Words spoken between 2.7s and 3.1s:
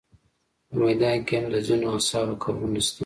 شته.